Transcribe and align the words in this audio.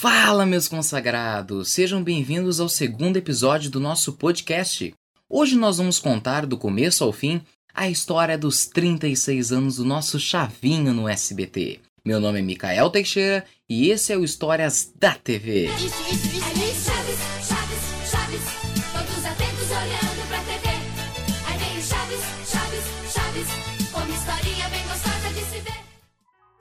Fala, 0.00 0.46
meus 0.46 0.66
consagrados! 0.66 1.72
Sejam 1.72 2.02
bem-vindos 2.02 2.58
ao 2.58 2.70
segundo 2.70 3.18
episódio 3.18 3.70
do 3.70 3.78
nosso 3.78 4.14
podcast. 4.14 4.94
Hoje 5.28 5.56
nós 5.56 5.76
vamos 5.76 5.98
contar 5.98 6.46
do 6.46 6.56
começo 6.56 7.04
ao 7.04 7.12
fim 7.12 7.42
a 7.74 7.86
história 7.86 8.38
dos 8.38 8.64
36 8.64 9.52
anos 9.52 9.76
do 9.76 9.84
nosso 9.84 10.18
Chavinho 10.18 10.94
no 10.94 11.06
SBT. 11.06 11.80
Meu 12.02 12.18
nome 12.18 12.38
é 12.38 12.42
Micael 12.42 12.88
Teixeira 12.88 13.44
e 13.68 13.90
esse 13.90 14.10
é 14.10 14.16
o 14.16 14.24
Histórias 14.24 14.90
da 14.98 15.14
TV. 15.14 15.66
Isso, 15.66 15.84
isso, 15.84 16.28
isso, 16.34 16.69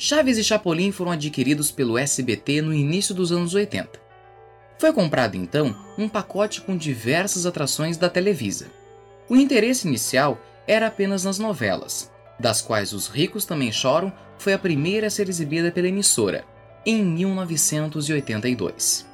Chaves 0.09 0.39
e 0.39 0.43
Chapolin 0.43 0.91
foram 0.91 1.11
adquiridos 1.11 1.69
pelo 1.69 1.95
SBT 1.95 2.63
no 2.63 2.73
início 2.73 3.13
dos 3.13 3.31
anos 3.31 3.53
80. 3.53 4.01
Foi 4.79 4.91
comprado 4.91 5.35
então 5.35 5.75
um 5.99 6.09
pacote 6.09 6.61
com 6.61 6.75
diversas 6.75 7.45
atrações 7.45 7.95
da 7.95 8.09
Televisa. 8.09 8.71
O 9.29 9.35
interesse 9.35 9.87
inicial 9.87 10.41
era 10.65 10.87
apenas 10.87 11.25
nas 11.25 11.37
novelas, 11.37 12.11
das 12.39 12.59
quais 12.59 12.91
Os 12.91 13.07
Ricos 13.07 13.45
Também 13.45 13.71
Choram 13.71 14.11
foi 14.39 14.53
a 14.53 14.57
primeira 14.57 15.05
a 15.05 15.11
ser 15.11 15.29
exibida 15.29 15.71
pela 15.71 15.89
emissora, 15.89 16.43
em 16.83 17.05
1982. 17.05 19.05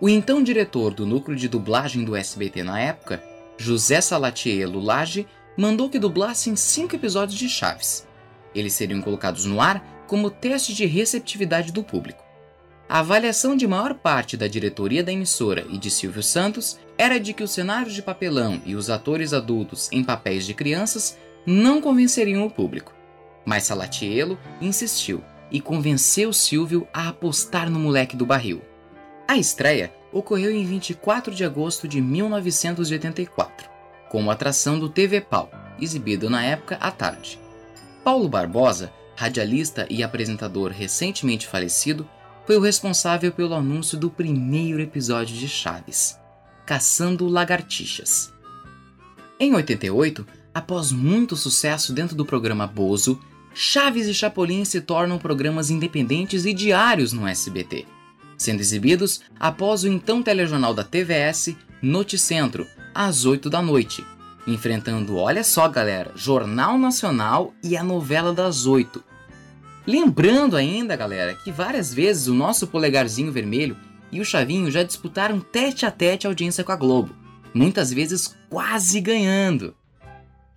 O 0.00 0.08
então 0.08 0.44
diretor 0.44 0.94
do 0.94 1.04
núcleo 1.04 1.36
de 1.36 1.48
dublagem 1.48 2.04
do 2.04 2.14
SBT 2.14 2.62
na 2.62 2.78
época, 2.78 3.20
José 3.58 4.00
Salatiel 4.00 4.78
Lage, 4.78 5.26
mandou 5.56 5.90
que 5.90 5.98
dublassem 5.98 6.54
cinco 6.54 6.94
episódios 6.94 7.36
de 7.36 7.48
Chaves. 7.48 8.06
Eles 8.54 8.74
seriam 8.74 9.02
colocados 9.02 9.44
no 9.44 9.60
ar 9.60 9.95
como 10.06 10.30
teste 10.30 10.74
de 10.74 10.86
receptividade 10.86 11.72
do 11.72 11.82
público. 11.82 12.24
A 12.88 13.00
avaliação 13.00 13.56
de 13.56 13.66
maior 13.66 13.94
parte 13.94 14.36
da 14.36 14.46
diretoria 14.46 15.02
da 15.02 15.12
emissora 15.12 15.66
e 15.68 15.76
de 15.76 15.90
Silvio 15.90 16.22
Santos 16.22 16.78
era 16.96 17.18
de 17.18 17.32
que 17.32 17.42
os 17.42 17.50
cenários 17.50 17.94
de 17.94 18.02
papelão 18.02 18.62
e 18.64 18.76
os 18.76 18.88
atores 18.88 19.32
adultos 19.32 19.90
em 19.90 20.04
papéis 20.04 20.46
de 20.46 20.54
crianças 20.54 21.18
não 21.44 21.80
convenceriam 21.80 22.46
o 22.46 22.50
público. 22.50 22.94
Mas 23.44 23.64
Salatiello 23.64 24.38
insistiu 24.60 25.22
e 25.50 25.60
convenceu 25.60 26.32
Silvio 26.32 26.86
a 26.92 27.08
apostar 27.08 27.68
no 27.68 27.78
moleque 27.78 28.16
do 28.16 28.26
barril. 28.26 28.62
A 29.26 29.36
estreia 29.36 29.92
ocorreu 30.12 30.52
em 30.52 30.64
24 30.64 31.34
de 31.34 31.44
agosto 31.44 31.88
de 31.88 32.00
1984, 32.00 33.68
como 34.08 34.30
atração 34.30 34.78
do 34.78 34.88
TV 34.88 35.20
Pau, 35.20 35.50
exibido 35.80 36.30
na 36.30 36.44
época 36.44 36.76
à 36.80 36.90
tarde. 36.90 37.38
Paulo 38.04 38.28
Barbosa, 38.28 38.92
radialista 39.16 39.86
e 39.90 40.02
apresentador 40.02 40.70
recentemente 40.70 41.46
falecido, 41.46 42.08
foi 42.46 42.56
o 42.56 42.60
responsável 42.60 43.32
pelo 43.32 43.54
anúncio 43.54 43.98
do 43.98 44.08
primeiro 44.08 44.80
episódio 44.80 45.36
de 45.36 45.48
Chaves, 45.48 46.16
Caçando 46.64 47.26
Lagartixas. 47.26 48.32
Em 49.40 49.52
88, 49.54 50.24
após 50.54 50.92
muito 50.92 51.34
sucesso 51.34 51.92
dentro 51.92 52.14
do 52.14 52.24
programa 52.24 52.66
Bozo, 52.66 53.20
Chaves 53.52 54.06
e 54.06 54.14
Chapolin 54.14 54.64
se 54.64 54.80
tornam 54.80 55.18
programas 55.18 55.70
independentes 55.70 56.44
e 56.44 56.52
diários 56.52 57.12
no 57.12 57.26
SBT, 57.26 57.86
sendo 58.38 58.60
exibidos 58.60 59.22
após 59.40 59.82
o 59.82 59.88
então 59.88 60.22
telejornal 60.22 60.72
da 60.72 60.84
TVS 60.84 61.56
Noticentro, 61.82 62.66
às 62.94 63.24
8 63.24 63.50
da 63.50 63.60
noite, 63.60 64.04
enfrentando, 64.46 65.16
olha 65.16 65.42
só 65.42 65.68
galera, 65.68 66.12
Jornal 66.14 66.78
Nacional 66.78 67.52
e 67.62 67.76
a 67.76 67.82
novela 67.82 68.32
das 68.32 68.66
8. 68.66 69.02
Lembrando 69.86 70.56
ainda, 70.56 70.96
galera, 70.96 71.34
que 71.34 71.52
várias 71.52 71.94
vezes 71.94 72.26
o 72.26 72.34
nosso 72.34 72.66
polegarzinho 72.66 73.30
vermelho 73.30 73.76
e 74.10 74.20
o 74.20 74.24
Chavinho 74.24 74.68
já 74.68 74.82
disputaram 74.82 75.38
tete 75.38 75.86
a 75.86 75.90
tete 75.92 76.26
a 76.26 76.30
audiência 76.30 76.64
com 76.64 76.72
a 76.72 76.76
Globo, 76.76 77.14
muitas 77.54 77.92
vezes 77.92 78.36
quase 78.50 79.00
ganhando. 79.00 79.74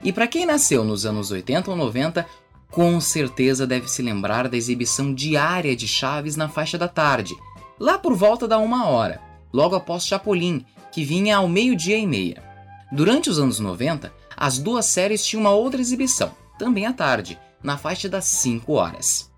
E 0.03 0.11
para 0.11 0.27
quem 0.27 0.47
nasceu 0.47 0.83
nos 0.83 1.05
anos 1.05 1.29
80 1.29 1.69
ou 1.69 1.77
90, 1.77 2.25
com 2.71 2.99
certeza 2.99 3.67
deve 3.67 3.87
se 3.87 4.01
lembrar 4.01 4.47
da 4.47 4.57
exibição 4.57 5.13
diária 5.13 5.75
de 5.75 5.87
Chaves 5.87 6.35
na 6.35 6.49
faixa 6.49 6.77
da 6.77 6.87
tarde, 6.87 7.35
lá 7.79 7.99
por 7.99 8.15
volta 8.15 8.47
da 8.47 8.57
uma 8.57 8.87
hora, 8.87 9.21
logo 9.53 9.75
após 9.75 10.07
Chapolin, 10.07 10.65
que 10.91 11.03
vinha 11.03 11.37
ao 11.37 11.47
meio-dia 11.47 11.97
e 11.97 12.07
meia. 12.07 12.43
Durante 12.91 13.29
os 13.29 13.37
anos 13.37 13.59
90, 13.59 14.11
as 14.35 14.57
duas 14.57 14.87
séries 14.87 15.23
tinham 15.23 15.41
uma 15.41 15.51
outra 15.51 15.79
exibição, 15.79 16.31
também 16.57 16.87
à 16.87 16.93
tarde, 16.93 17.37
na 17.63 17.77
faixa 17.77 18.07
das 18.07 18.25
5 18.25 18.73
horas. 18.73 19.29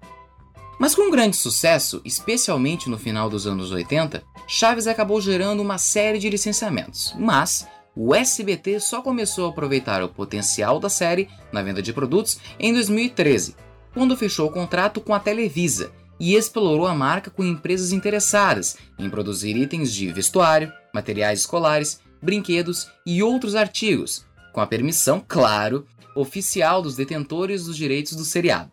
Mas 0.79 0.95
com 0.95 1.11
grande 1.11 1.37
sucesso, 1.37 2.01
especialmente 2.03 2.89
no 2.89 2.97
final 2.97 3.29
dos 3.29 3.45
anos 3.45 3.71
80, 3.71 4.23
Chaves 4.47 4.87
acabou 4.87 5.21
gerando 5.21 5.61
uma 5.61 5.77
série 5.77 6.17
de 6.17 6.29
licenciamentos, 6.29 7.13
mas 7.19 7.67
o 7.95 8.15
SBT 8.15 8.79
só 8.79 9.01
começou 9.01 9.45
a 9.45 9.49
aproveitar 9.49 10.01
o 10.01 10.09
potencial 10.09 10.79
da 10.79 10.89
série 10.89 11.29
na 11.51 11.61
venda 11.61 11.81
de 11.81 11.93
produtos 11.93 12.39
em 12.59 12.73
2013, 12.73 13.55
quando 13.93 14.17
fechou 14.17 14.47
o 14.47 14.51
contrato 14.51 15.01
com 15.01 15.13
a 15.13 15.19
Televisa 15.19 15.91
e 16.19 16.35
explorou 16.35 16.87
a 16.87 16.95
marca 16.95 17.29
com 17.29 17.43
empresas 17.43 17.91
interessadas 17.91 18.77
em 18.97 19.09
produzir 19.09 19.55
itens 19.57 19.93
de 19.93 20.11
vestuário, 20.11 20.71
materiais 20.93 21.41
escolares, 21.41 21.99
brinquedos 22.21 22.89
e 23.05 23.21
outros 23.21 23.55
artigos, 23.55 24.25
com 24.51 24.61
a 24.61 24.67
permissão, 24.67 25.23
claro, 25.25 25.85
oficial 26.15 26.81
dos 26.81 26.95
detentores 26.95 27.65
dos 27.65 27.77
direitos 27.77 28.15
do 28.15 28.25
seriado. 28.25 28.71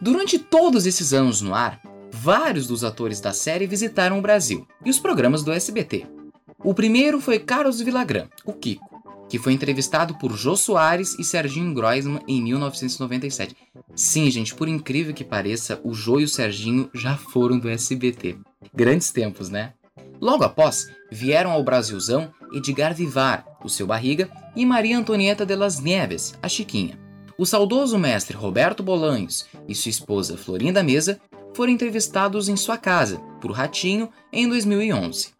Durante 0.00 0.38
todos 0.38 0.86
esses 0.86 1.12
anos 1.12 1.40
no 1.40 1.54
ar, 1.54 1.80
vários 2.12 2.66
dos 2.66 2.84
atores 2.84 3.20
da 3.20 3.32
série 3.32 3.66
visitaram 3.66 4.18
o 4.18 4.22
Brasil 4.22 4.66
e 4.84 4.90
os 4.90 4.98
programas 4.98 5.42
do 5.42 5.52
SBT. 5.52 6.06
O 6.62 6.74
primeiro 6.74 7.20
foi 7.20 7.38
Carlos 7.38 7.80
Villagrán, 7.80 8.26
o 8.44 8.52
Kiko, 8.52 9.02
que 9.28 9.38
foi 9.38 9.52
entrevistado 9.52 10.18
por 10.18 10.32
Jô 10.36 10.56
Soares 10.56 11.18
e 11.18 11.24
Serginho 11.24 11.72
Groisman 11.74 12.20
em 12.26 12.42
1997. 12.42 13.56
Sim, 13.94 14.30
gente, 14.30 14.54
por 14.54 14.68
incrível 14.68 15.14
que 15.14 15.24
pareça, 15.24 15.80
o 15.82 15.94
Jô 15.94 16.20
e 16.20 16.24
o 16.24 16.28
Serginho 16.28 16.90
já 16.94 17.16
foram 17.16 17.58
do 17.58 17.68
SBT. 17.68 18.38
Grandes 18.74 19.10
tempos, 19.10 19.48
né? 19.48 19.72
Logo 20.20 20.44
após, 20.44 20.88
vieram 21.10 21.50
ao 21.50 21.62
Brasilzão 21.62 22.32
Edgar 22.52 22.94
Vivar, 22.94 23.44
o 23.62 23.68
seu 23.68 23.86
Barriga, 23.86 24.30
e 24.54 24.64
Maria 24.64 24.98
Antonieta 24.98 25.44
de 25.44 25.54
las 25.54 25.80
Nieves, 25.80 26.34
a 26.42 26.48
Chiquinha. 26.48 26.98
O 27.38 27.44
saudoso 27.44 27.98
mestre 27.98 28.36
Roberto 28.36 28.82
Bolanhos 28.82 29.46
e 29.68 29.74
sua 29.74 29.90
esposa 29.90 30.38
Florinda 30.38 30.82
Mesa 30.82 31.20
foram 31.54 31.72
entrevistados 31.72 32.48
em 32.48 32.56
sua 32.56 32.78
casa, 32.78 33.18
por 33.40 33.50
Ratinho, 33.50 34.10
em 34.32 34.48
2011. 34.48 35.34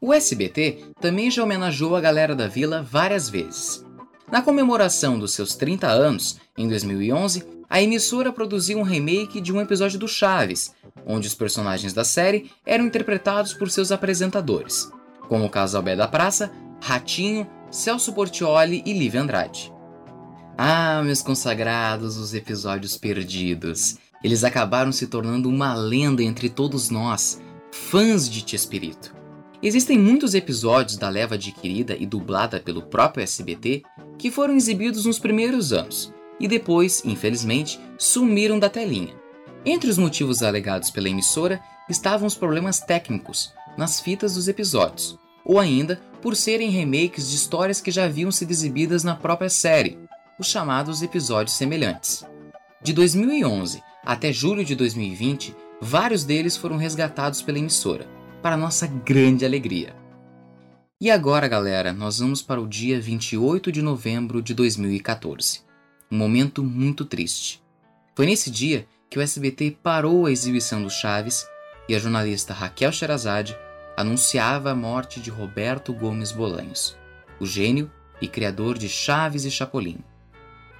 O 0.00 0.12
SBT 0.12 0.84
também 1.00 1.30
já 1.30 1.42
homenageou 1.42 1.96
a 1.96 2.00
galera 2.00 2.34
da 2.34 2.46
vila 2.46 2.82
várias 2.82 3.28
vezes. 3.28 3.84
Na 4.30 4.42
comemoração 4.42 5.18
dos 5.18 5.32
seus 5.32 5.54
30 5.56 5.88
anos, 5.88 6.38
em 6.56 6.68
2011, 6.68 7.44
a 7.68 7.82
emissora 7.82 8.32
produziu 8.32 8.78
um 8.78 8.82
remake 8.82 9.40
de 9.40 9.52
um 9.52 9.60
episódio 9.60 9.98
do 9.98 10.06
Chaves, 10.06 10.74
onde 11.06 11.28
os 11.28 11.34
personagens 11.34 11.92
da 11.92 12.04
série 12.04 12.50
eram 12.66 12.86
interpretados 12.86 13.54
por 13.54 13.70
seus 13.70 13.92
apresentadores, 13.92 14.90
como 15.28 15.44
o 15.44 15.50
Casalbé 15.50 15.94
da 15.94 16.08
Praça, 16.08 16.50
Ratinho, 16.82 17.46
Celso 17.70 18.12
Portioli 18.12 18.82
e 18.84 18.92
Lívia 18.92 19.22
Andrade. 19.22 19.72
Ah, 20.58 21.02
meus 21.04 21.22
consagrados, 21.22 22.16
os 22.16 22.34
episódios 22.34 22.96
perdidos. 22.96 23.98
Eles 24.24 24.42
acabaram 24.42 24.90
se 24.90 25.06
tornando 25.06 25.48
uma 25.48 25.74
lenda 25.74 26.22
entre 26.22 26.48
todos 26.48 26.90
nós, 26.90 27.40
fãs 27.70 28.28
de 28.28 28.42
Tiespirito. 28.42 29.14
Existem 29.62 29.98
muitos 29.98 30.34
episódios 30.34 30.96
da 30.96 31.08
leva 31.08 31.34
adquirida 31.34 31.96
e 31.98 32.06
dublada 32.06 32.58
pelo 32.60 32.82
próprio 32.82 33.22
SBT 33.22 33.82
que 34.18 34.30
foram 34.30 34.54
exibidos 34.54 35.04
nos 35.04 35.18
primeiros 35.18 35.72
anos 35.72 36.12
e 36.38 36.46
depois, 36.46 37.02
infelizmente, 37.04 37.80
sumiram 37.98 38.58
da 38.58 38.68
telinha. 38.68 39.14
Entre 39.68 39.90
os 39.90 39.98
motivos 39.98 40.44
alegados 40.44 40.92
pela 40.92 41.08
emissora 41.08 41.60
estavam 41.88 42.28
os 42.28 42.36
problemas 42.36 42.78
técnicos 42.78 43.52
nas 43.76 44.00
fitas 44.00 44.36
dos 44.36 44.46
episódios, 44.46 45.18
ou 45.44 45.58
ainda 45.58 46.00
por 46.22 46.36
serem 46.36 46.70
remakes 46.70 47.28
de 47.28 47.34
histórias 47.34 47.80
que 47.80 47.90
já 47.90 48.04
haviam 48.04 48.30
sido 48.30 48.52
exibidas 48.52 49.02
na 49.02 49.16
própria 49.16 49.50
série, 49.50 49.98
os 50.38 50.46
chamados 50.46 51.02
episódios 51.02 51.56
semelhantes. 51.56 52.24
De 52.80 52.92
2011 52.92 53.82
até 54.04 54.32
julho 54.32 54.64
de 54.64 54.76
2020, 54.76 55.52
vários 55.80 56.22
deles 56.22 56.56
foram 56.56 56.76
resgatados 56.76 57.42
pela 57.42 57.58
emissora, 57.58 58.08
para 58.40 58.56
nossa 58.56 58.86
grande 58.86 59.44
alegria. 59.44 59.96
E 61.00 61.10
agora, 61.10 61.48
galera, 61.48 61.92
nós 61.92 62.20
vamos 62.20 62.40
para 62.40 62.60
o 62.60 62.68
dia 62.68 63.00
28 63.00 63.72
de 63.72 63.82
novembro 63.82 64.40
de 64.40 64.54
2014. 64.54 65.62
Um 66.08 66.16
momento 66.16 66.62
muito 66.62 67.04
triste. 67.04 67.60
Foi 68.14 68.26
nesse 68.26 68.48
dia 68.48 68.86
que 69.08 69.18
o 69.18 69.22
SBT 69.22 69.78
parou 69.82 70.26
a 70.26 70.32
exibição 70.32 70.82
do 70.82 70.90
Chaves 70.90 71.46
e 71.88 71.94
a 71.94 71.98
jornalista 71.98 72.52
Raquel 72.52 72.92
Sherazade 72.92 73.56
anunciava 73.96 74.70
a 74.70 74.74
morte 74.74 75.20
de 75.20 75.30
Roberto 75.30 75.92
Gomes 75.92 76.32
Bolanhos, 76.32 76.96
o 77.40 77.46
gênio 77.46 77.90
e 78.20 78.28
criador 78.28 78.76
de 78.76 78.88
Chaves 78.88 79.44
e 79.44 79.50
Chapolin. 79.50 79.98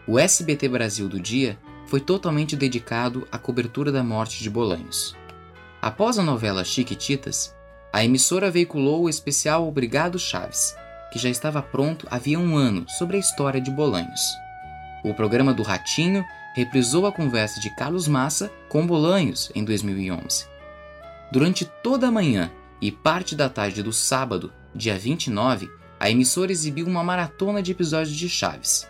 O 0.07 0.19
SBT 0.19 0.69
Brasil 0.69 1.09
do 1.09 1.19
dia 1.19 1.59
foi 1.87 2.01
totalmente 2.01 2.57
dedicado 2.57 3.27
à 3.31 3.39
cobertura 3.39 3.91
da 3.91 4.03
morte 4.03 4.43
de 4.43 4.51
Bolanhos. 4.51 5.17
Após 5.81 6.19
a 6.19 6.23
novela 6.23 6.65
Chiquititas, 6.65 7.55
a 7.93 8.05
emissora 8.05 8.51
veiculou 8.51 9.05
o 9.05 9.09
especial 9.09 9.67
Obrigado 9.67 10.19
Chaves, 10.19 10.77
que 11.13 11.19
já 11.19 11.29
estava 11.29 11.63
pronto 11.63 12.07
havia 12.11 12.39
um 12.39 12.57
ano 12.57 12.85
sobre 12.89 13.17
a 13.17 13.21
história 13.21 13.61
de 13.61 13.71
Bolanhos. 13.71 14.21
O 15.05 15.15
programa 15.15 15.55
do 15.55 15.63
Ratinho 15.63 16.25
reprisou 16.57 17.05
a 17.05 17.13
conversa 17.13 17.61
de 17.61 17.69
Carlos 17.69 18.09
Massa 18.09 18.51
com 18.67 18.87
Bolanhos 18.87 19.53
em 19.55 19.63
2011. 19.63 20.47
Durante 21.31 21.67
toda 21.67 22.09
a 22.09 22.11
manhã 22.11 22.51
e 22.81 22.91
parte 22.91 23.37
da 23.37 23.47
tarde 23.47 23.83
do 23.83 23.93
sábado, 23.93 24.51
dia 24.75 24.99
29, 24.99 25.69
a 26.01 26.11
emissora 26.11 26.51
exibiu 26.51 26.87
uma 26.87 27.05
maratona 27.05 27.63
de 27.63 27.73
episódios 27.73 28.17
de 28.17 28.27
Chaves. 28.27 28.89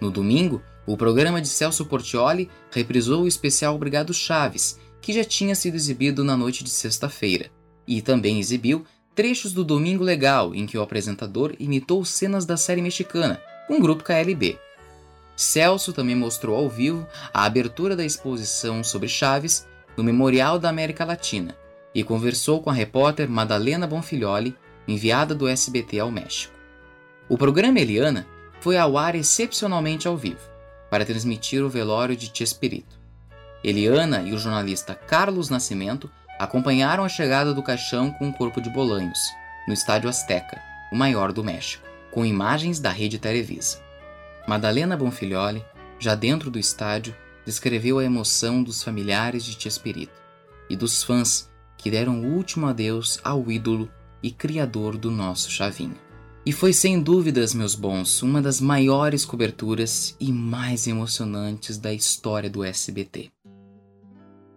No 0.00 0.10
domingo, 0.10 0.62
o 0.86 0.96
programa 0.96 1.42
de 1.42 1.48
Celso 1.48 1.84
Portioli 1.84 2.48
reprisou 2.70 3.24
o 3.24 3.28
especial 3.28 3.74
Obrigado 3.74 4.14
Chaves, 4.14 4.80
que 5.02 5.12
já 5.12 5.22
tinha 5.22 5.54
sido 5.54 5.74
exibido 5.74 6.24
na 6.24 6.34
noite 6.34 6.64
de 6.64 6.70
sexta-feira, 6.70 7.50
e 7.86 8.00
também 8.00 8.40
exibiu 8.40 8.86
trechos 9.14 9.52
do 9.52 9.64
Domingo 9.64 10.02
Legal, 10.02 10.54
em 10.54 10.64
que 10.64 10.78
o 10.78 10.82
apresentador 10.82 11.54
imitou 11.58 12.06
cenas 12.06 12.46
da 12.46 12.56
série 12.56 12.80
mexicana, 12.80 13.38
o 13.68 13.78
grupo 13.78 14.02
KLB. 14.02 14.58
Celso 15.40 15.94
também 15.94 16.14
mostrou 16.14 16.54
ao 16.54 16.68
vivo 16.68 17.06
a 17.32 17.46
abertura 17.46 17.96
da 17.96 18.04
exposição 18.04 18.84
sobre 18.84 19.08
Chaves 19.08 19.66
no 19.96 20.04
Memorial 20.04 20.58
da 20.58 20.68
América 20.68 21.02
Latina 21.02 21.56
e 21.94 22.04
conversou 22.04 22.60
com 22.60 22.68
a 22.68 22.74
repórter 22.74 23.26
Madalena 23.26 23.86
Bonfilholi, 23.86 24.54
enviada 24.86 25.34
do 25.34 25.48
SBT 25.48 25.98
ao 25.98 26.10
México. 26.10 26.52
O 27.26 27.38
programa 27.38 27.80
Eliana 27.80 28.26
foi 28.60 28.76
ao 28.76 28.98
ar 28.98 29.14
excepcionalmente 29.14 30.06
ao 30.06 30.14
vivo, 30.14 30.46
para 30.90 31.06
transmitir 31.06 31.64
o 31.64 31.70
velório 31.70 32.14
de 32.14 32.30
Chespirito. 32.34 33.00
Eliana 33.64 34.20
e 34.20 34.34
o 34.34 34.38
jornalista 34.38 34.94
Carlos 34.94 35.48
Nascimento 35.48 36.10
acompanharam 36.38 37.02
a 37.02 37.08
chegada 37.08 37.54
do 37.54 37.62
caixão 37.62 38.10
com 38.10 38.28
o 38.28 38.32
corpo 38.34 38.60
de 38.60 38.68
Bolanhos, 38.68 39.18
no 39.66 39.72
Estádio 39.72 40.10
Azteca, 40.10 40.60
o 40.92 40.96
maior 40.96 41.32
do 41.32 41.42
México, 41.42 41.82
com 42.10 42.26
imagens 42.26 42.78
da 42.78 42.90
rede 42.90 43.18
Televisa. 43.18 43.88
Madalena 44.46 44.96
Bonfilholi, 44.96 45.64
já 45.98 46.14
dentro 46.14 46.50
do 46.50 46.58
estádio, 46.58 47.14
descreveu 47.44 47.98
a 47.98 48.04
emoção 48.04 48.62
dos 48.62 48.82
familiares 48.82 49.44
de 49.44 49.60
Chespirito 49.60 50.20
e 50.68 50.76
dos 50.76 51.02
fãs 51.02 51.50
que 51.76 51.90
deram 51.90 52.20
o 52.20 52.34
último 52.34 52.66
adeus 52.66 53.18
ao 53.24 53.50
ídolo 53.50 53.90
e 54.22 54.30
criador 54.30 54.96
do 54.96 55.10
nosso 55.10 55.50
chavinho. 55.50 55.96
E 56.44 56.52
foi 56.52 56.72
sem 56.72 57.00
dúvidas, 57.00 57.54
meus 57.54 57.74
bons, 57.74 58.22
uma 58.22 58.40
das 58.40 58.60
maiores 58.60 59.24
coberturas 59.24 60.16
e 60.18 60.32
mais 60.32 60.86
emocionantes 60.86 61.78
da 61.78 61.92
história 61.92 62.48
do 62.48 62.64
SBT. 62.64 63.30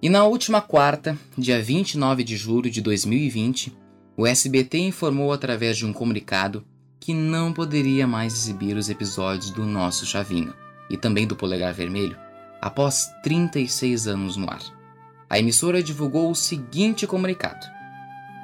E 0.02 0.10
na 0.10 0.26
última 0.26 0.62
quarta, 0.62 1.18
dia 1.38 1.62
29 1.62 2.24
de 2.24 2.36
julho 2.36 2.70
de 2.70 2.82
2020, 2.82 3.74
o 4.18 4.28
SBT 4.28 4.80
informou 4.80 5.32
através 5.32 5.78
de 5.78 5.86
um 5.86 5.94
comunicado 5.94 6.66
que 7.04 7.14
não 7.14 7.52
poderia 7.52 8.08
mais 8.08 8.32
exibir 8.32 8.78
os 8.78 8.90
episódios 8.90 9.50
do 9.50 9.66
Nosso 9.66 10.06
Chavinho 10.06 10.54
e 10.90 10.96
também 10.96 11.28
do 11.28 11.36
Polegar 11.36 11.74
Vermelho 11.74 12.18
após 12.62 13.10
36 13.22 14.08
anos 14.08 14.38
no 14.38 14.50
ar. 14.50 14.62
A 15.30 15.38
emissora 15.38 15.84
divulgou 15.84 16.32
o 16.32 16.36
seguinte 16.36 17.06
comunicado: 17.06 17.68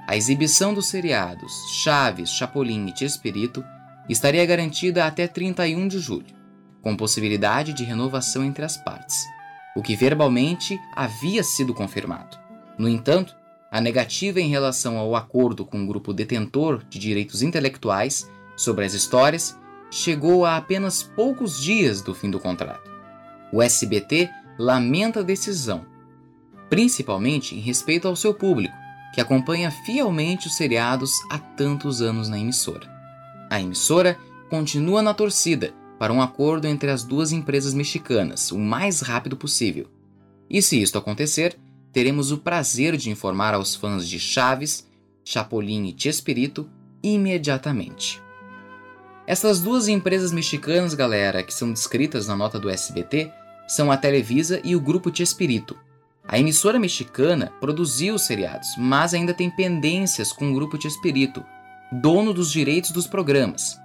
A 0.05 0.17
exibição 0.17 0.73
dos 0.73 0.89
seriados 0.89 1.53
Chaves, 1.81 2.31
Chapolin 2.31 2.87
e 2.87 2.99
Chespirito 2.99 3.63
estaria 4.09 4.45
garantida 4.45 5.05
até 5.05 5.25
31 5.25 5.87
de 5.87 5.99
julho, 5.99 6.35
com 6.81 6.97
possibilidade 6.97 7.71
de 7.71 7.85
renovação 7.85 8.43
entre 8.43 8.65
as 8.65 8.75
partes, 8.75 9.23
o 9.73 9.81
que 9.81 9.95
verbalmente 9.95 10.77
havia 10.93 11.45
sido 11.45 11.73
confirmado. 11.73 12.37
No 12.77 12.89
entanto, 12.89 13.33
a 13.71 13.79
negativa 13.79 14.41
em 14.41 14.49
relação 14.49 14.97
ao 14.97 15.15
acordo 15.15 15.63
com 15.63 15.81
o 15.81 15.87
grupo 15.87 16.11
detentor 16.11 16.83
de 16.89 16.99
direitos 16.99 17.41
intelectuais 17.41 18.29
sobre 18.59 18.83
as 18.83 18.93
histórias 18.93 19.57
chegou 19.89 20.45
a 20.45 20.57
apenas 20.57 21.01
poucos 21.01 21.61
dias 21.61 22.01
do 22.01 22.13
fim 22.13 22.29
do 22.29 22.41
contrato. 22.41 22.91
O 23.53 23.61
SBT 23.61 24.29
lamenta 24.57 25.21
a 25.21 25.23
decisão, 25.23 25.85
principalmente 26.69 27.55
em 27.55 27.59
respeito 27.59 28.05
ao 28.05 28.17
seu 28.17 28.33
público, 28.33 28.75
que 29.15 29.21
acompanha 29.21 29.71
fielmente 29.71 30.47
os 30.47 30.57
seriados 30.57 31.11
há 31.31 31.39
tantos 31.39 32.01
anos 32.01 32.27
na 32.27 32.37
emissora. 32.37 32.87
A 33.49 33.61
emissora 33.61 34.19
continua 34.49 35.01
na 35.01 35.13
torcida 35.13 35.73
para 35.97 36.11
um 36.11 36.21
acordo 36.21 36.67
entre 36.67 36.91
as 36.91 37.03
duas 37.03 37.31
empresas 37.31 37.73
mexicanas 37.73 38.51
o 38.51 38.59
mais 38.59 38.99
rápido 38.99 39.37
possível. 39.37 39.87
E 40.49 40.61
se 40.61 40.81
isto 40.81 40.97
acontecer, 40.97 41.57
teremos 41.93 42.29
o 42.29 42.37
prazer 42.37 42.97
de 42.97 43.09
informar 43.09 43.53
aos 43.53 43.73
fãs 43.73 44.05
de 44.05 44.19
Chaves, 44.19 44.85
Chapolin 45.23 45.85
e 45.87 45.95
Chespirito 45.97 46.69
imediatamente. 47.01 48.21
Essas 49.29 49.61
duas 49.61 49.87
empresas 49.87 50.31
mexicanas, 50.31 50.95
galera, 50.95 51.43
que 51.43 51.53
são 51.53 51.71
descritas 51.71 52.27
na 52.27 52.35
nota 52.35 52.59
do 52.59 52.67
SBT, 52.67 53.31
são 53.67 53.91
a 53.91 53.95
Televisa 53.95 54.59
e 54.63 54.75
o 54.75 54.81
Grupo 54.81 55.15
Chespirito. 55.15 55.77
A 56.27 56.39
emissora 56.39 56.79
mexicana 56.79 57.53
produziu 57.61 58.15
os 58.15 58.23
seriados, 58.23 58.69
mas 58.75 59.13
ainda 59.13 59.31
tem 59.31 59.47
pendências 59.47 60.31
com 60.31 60.49
o 60.49 60.53
Grupo 60.55 60.81
Chespirito, 60.81 61.45
dono 61.91 62.33
dos 62.33 62.51
direitos 62.51 62.89
dos 62.89 63.05
programas. 63.05 63.77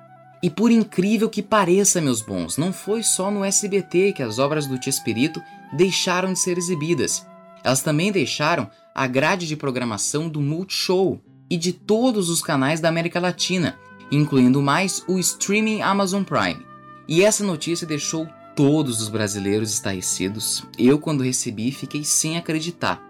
E 0.42 0.48
por 0.48 0.70
incrível 0.70 1.28
que 1.28 1.42
pareça, 1.42 2.00
meus 2.00 2.22
bons, 2.22 2.56
não 2.56 2.72
foi 2.72 3.02
só 3.02 3.30
no 3.30 3.44
SBT 3.44 4.14
que 4.14 4.22
as 4.22 4.38
obras 4.38 4.66
do 4.66 4.82
Chespirito 4.82 5.42
deixaram 5.74 6.32
de 6.32 6.38
ser 6.38 6.56
exibidas. 6.56 7.26
Elas 7.62 7.82
também 7.82 8.10
deixaram 8.10 8.70
a 8.94 9.06
grade 9.06 9.46
de 9.46 9.56
programação 9.56 10.26
do 10.26 10.40
Multishow 10.40 11.20
e 11.50 11.58
de 11.58 11.74
todos 11.74 12.30
os 12.30 12.40
canais 12.40 12.80
da 12.80 12.88
América 12.88 13.20
Latina, 13.20 13.78
incluindo 14.10 14.62
mais 14.62 15.04
o 15.06 15.18
streaming 15.18 15.82
Amazon 15.82 16.22
Prime. 16.22 16.64
E 17.06 17.22
essa 17.22 17.44
notícia 17.44 17.86
deixou 17.86 18.28
todos 18.56 19.00
os 19.00 19.08
brasileiros 19.08 19.72
estarrecidos. 19.72 20.64
Eu, 20.78 20.98
quando 20.98 21.22
recebi, 21.22 21.72
fiquei 21.72 22.04
sem 22.04 22.36
acreditar. 22.36 23.02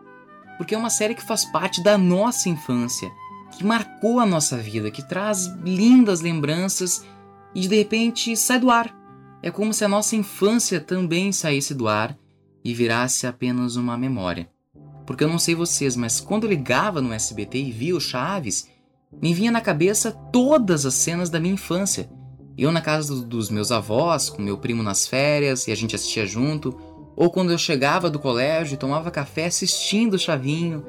Porque 0.56 0.74
é 0.74 0.78
uma 0.78 0.90
série 0.90 1.14
que 1.14 1.26
faz 1.26 1.44
parte 1.44 1.82
da 1.82 1.98
nossa 1.98 2.48
infância, 2.48 3.10
que 3.56 3.64
marcou 3.64 4.20
a 4.20 4.26
nossa 4.26 4.56
vida, 4.56 4.90
que 4.90 5.06
traz 5.06 5.46
lindas 5.64 6.20
lembranças 6.20 7.04
e 7.54 7.68
de 7.68 7.76
repente 7.76 8.36
sai 8.36 8.58
do 8.58 8.70
ar. 8.70 8.94
É 9.42 9.50
como 9.50 9.74
se 9.74 9.84
a 9.84 9.88
nossa 9.88 10.16
infância 10.16 10.80
também 10.80 11.30
saísse 11.30 11.74
do 11.74 11.86
ar 11.86 12.16
e 12.64 12.72
virasse 12.72 13.26
apenas 13.26 13.76
uma 13.76 13.96
memória. 13.96 14.48
Porque 15.06 15.22
eu 15.22 15.28
não 15.28 15.38
sei 15.38 15.54
vocês, 15.54 15.96
mas 15.96 16.18
quando 16.18 16.44
eu 16.44 16.50
ligava 16.50 17.00
no 17.00 17.12
SBT 17.12 17.58
e 17.58 17.70
via 17.70 17.94
o 17.94 18.00
Chaves, 18.00 18.68
me 19.20 19.32
vinha 19.32 19.50
na 19.50 19.60
cabeça 19.60 20.10
todas 20.10 20.84
as 20.84 20.94
cenas 20.94 21.30
da 21.30 21.40
minha 21.40 21.54
infância. 21.54 22.08
Eu 22.56 22.70
na 22.70 22.80
casa 22.80 23.16
dos 23.16 23.50
meus 23.50 23.72
avós, 23.72 24.28
com 24.28 24.40
meu 24.40 24.58
primo 24.58 24.82
nas 24.82 25.06
férias 25.06 25.66
e 25.66 25.72
a 25.72 25.74
gente 25.74 25.94
assistia 25.94 26.26
junto, 26.26 26.78
ou 27.16 27.30
quando 27.30 27.50
eu 27.50 27.58
chegava 27.58 28.10
do 28.10 28.18
colégio 28.18 28.74
e 28.74 28.78
tomava 28.78 29.10
café 29.10 29.46
assistindo 29.46 30.14
o 30.14 30.18
Chavinho, 30.18 30.84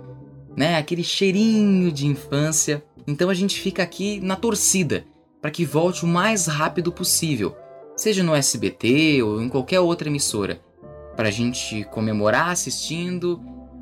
né? 0.55 0.77
Aquele 0.77 1.03
cheirinho 1.03 1.91
de 1.91 2.07
infância. 2.07 2.83
Então 3.07 3.29
a 3.29 3.33
gente 3.33 3.59
fica 3.59 3.83
aqui 3.83 4.19
na 4.19 4.35
torcida 4.35 5.05
para 5.41 5.51
que 5.51 5.65
volte 5.65 6.03
o 6.03 6.07
mais 6.07 6.47
rápido 6.47 6.91
possível, 6.91 7.55
seja 7.95 8.23
no 8.23 8.33
SBT 8.33 9.21
ou 9.21 9.41
em 9.41 9.47
qualquer 9.47 9.79
outra 9.79 10.09
emissora, 10.09 10.59
para 11.15 11.27
a 11.27 11.31
gente 11.31 11.83
comemorar 11.91 12.49
assistindo 12.49 13.39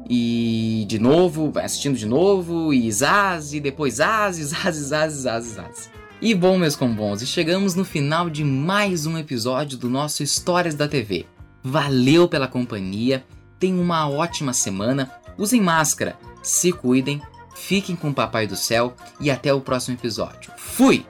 e 0.10 0.86
de 0.88 1.00
novo, 1.00 1.52
vai 1.52 1.66
assistindo 1.66 1.98
de 1.98 2.06
novo, 2.06 2.74
e 2.74 2.92
zaz, 2.92 3.54
e 3.54 3.60
depois 3.60 3.96
zaz, 3.96 4.38
zaz, 4.38 4.76
zaz, 4.76 5.14
zaz, 5.14 5.46
zaz. 5.46 5.90
E 6.22 6.34
bom, 6.34 6.58
meus 6.58 6.76
combons, 6.76 7.22
e 7.22 7.26
chegamos 7.26 7.76
no 7.76 7.84
final 7.84 8.30
de 8.30 8.44
mais 8.44 9.06
um 9.06 9.18
episódio 9.18 9.78
do 9.78 9.90
nosso 9.90 10.24
Histórias 10.24 10.76
da 10.76 10.88
TV. 10.88 11.26
Valeu 11.62 12.28
pela 12.28 12.48
companhia, 12.48 13.26
tenham 13.60 13.82
uma 13.82 14.10
ótima 14.10 14.54
semana, 14.54 15.12
usem 15.38 15.62
máscara, 15.62 16.18
se 16.42 16.72
cuidem, 16.72 17.22
fiquem 17.56 17.96
com 17.96 18.10
o 18.10 18.14
Papai 18.14 18.48
do 18.48 18.56
Céu 18.56 18.94
e 19.20 19.30
até 19.30 19.54
o 19.54 19.62
próximo 19.62 19.98
episódio. 19.98 20.52
Fui! 20.58 21.06